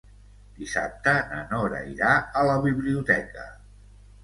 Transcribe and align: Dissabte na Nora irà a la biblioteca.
Dissabte 0.61 1.13
na 1.33 1.43
Nora 1.51 1.83
irà 1.91 2.15
a 2.41 2.45
la 2.51 2.57
biblioteca. 2.67 3.49